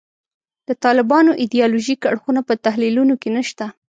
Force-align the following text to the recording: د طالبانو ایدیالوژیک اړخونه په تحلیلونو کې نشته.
د 0.67 0.69
طالبانو 0.83 1.31
ایدیالوژیک 1.41 1.99
اړخونه 2.11 2.41
په 2.47 2.53
تحلیلونو 2.65 3.13
کې 3.21 3.29
نشته. 3.37 3.65